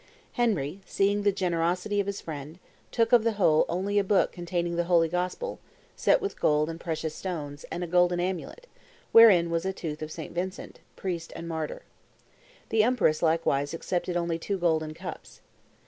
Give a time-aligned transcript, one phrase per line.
[0.31, 2.57] Henry, seeing the generosity of his friend,
[2.89, 5.59] took of the whole only a book containing the Holy Gospel,
[5.95, 8.65] set with gold and precious stones, and a golden amulet,
[9.11, 10.33] wherein was a tooth of St.
[10.33, 11.83] Vincent, priest and martyr.
[12.69, 15.39] The empress, likewise, accepted only two golden cups.